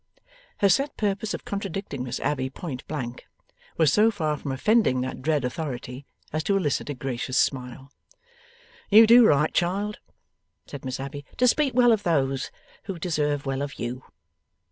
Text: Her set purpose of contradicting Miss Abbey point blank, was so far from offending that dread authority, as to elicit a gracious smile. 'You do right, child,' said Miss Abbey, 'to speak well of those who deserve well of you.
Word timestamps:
Her 0.61 0.69
set 0.69 0.97
purpose 0.97 1.35
of 1.35 1.45
contradicting 1.45 2.03
Miss 2.03 2.19
Abbey 2.21 2.49
point 2.49 2.87
blank, 2.87 3.27
was 3.77 3.93
so 3.93 4.09
far 4.09 4.35
from 4.35 4.51
offending 4.51 5.01
that 5.01 5.21
dread 5.21 5.45
authority, 5.45 6.07
as 6.33 6.43
to 6.45 6.57
elicit 6.57 6.89
a 6.89 6.95
gracious 6.95 7.37
smile. 7.37 7.91
'You 8.89 9.05
do 9.05 9.23
right, 9.27 9.53
child,' 9.53 9.99
said 10.65 10.85
Miss 10.85 10.99
Abbey, 10.99 11.23
'to 11.37 11.47
speak 11.47 11.75
well 11.75 11.91
of 11.91 12.01
those 12.01 12.49
who 12.85 12.97
deserve 12.97 13.45
well 13.45 13.61
of 13.61 13.77
you. 13.77 14.03